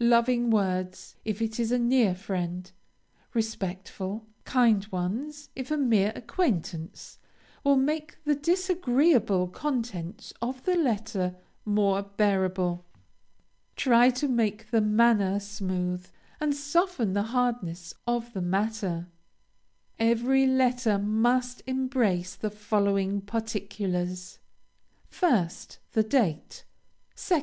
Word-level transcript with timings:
Loving 0.00 0.48
words, 0.48 1.16
if 1.22 1.42
it 1.42 1.60
is 1.60 1.70
a 1.70 1.78
near 1.78 2.14
friend, 2.14 2.72
respectful, 3.34 4.26
kind 4.46 4.86
ones 4.90 5.50
if 5.54 5.70
a 5.70 5.76
mere 5.76 6.14
acquaintance, 6.16 7.18
will 7.62 7.76
make 7.76 8.16
the 8.24 8.34
disagreeable 8.34 9.48
contents 9.48 10.32
of 10.40 10.64
the 10.64 10.76
letter 10.76 11.36
more 11.66 12.00
bearable. 12.04 12.86
Try 13.76 14.08
to 14.12 14.28
make 14.28 14.70
the 14.70 14.80
manner 14.80 15.38
smooth 15.38 16.06
and 16.40 16.56
soften 16.56 17.12
the 17.12 17.24
hardness 17.24 17.92
of 18.06 18.32
the 18.32 18.40
matter. 18.40 19.08
Every 19.98 20.46
letter 20.46 20.96
must 20.98 21.60
embrace 21.66 22.34
the 22.34 22.48
following 22.48 23.20
particulars: 23.20 24.38
1st. 25.10 25.76
The 25.90 26.02
date. 26.02 26.64
2d. 27.14 27.30